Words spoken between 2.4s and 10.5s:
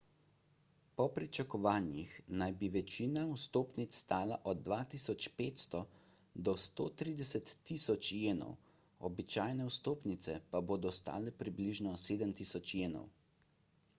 naj bi večina vstopnic stala od 2500 do 130.000 jenov običajne vstopnice